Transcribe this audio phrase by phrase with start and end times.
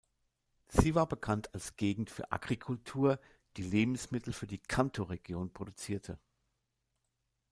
[0.67, 3.19] Sie war bekannt als Gegend für Agrikultur,
[3.55, 6.17] die Lebensmittel für die Kantō-Region produzierte.